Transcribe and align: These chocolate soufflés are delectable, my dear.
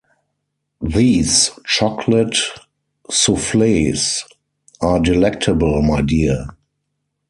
These 0.81 1.51
chocolate 1.63 2.35
soufflés 3.11 4.23
are 4.81 4.99
delectable, 4.99 5.83
my 5.83 6.01
dear. 6.01 6.47